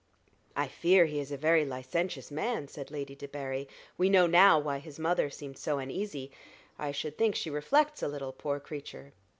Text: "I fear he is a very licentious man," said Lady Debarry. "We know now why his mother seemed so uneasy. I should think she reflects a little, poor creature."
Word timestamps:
"I 0.55 0.67
fear 0.67 1.05
he 1.05 1.19
is 1.19 1.31
a 1.31 1.37
very 1.37 1.63
licentious 1.63 2.31
man," 2.31 2.67
said 2.67 2.89
Lady 2.89 3.15
Debarry. 3.15 3.67
"We 3.99 4.09
know 4.09 4.25
now 4.25 4.57
why 4.57 4.79
his 4.79 4.97
mother 4.97 5.29
seemed 5.29 5.59
so 5.59 5.77
uneasy. 5.77 6.31
I 6.79 6.91
should 6.91 7.19
think 7.19 7.35
she 7.35 7.51
reflects 7.51 8.01
a 8.01 8.07
little, 8.07 8.33
poor 8.33 8.59
creature." 8.59 9.13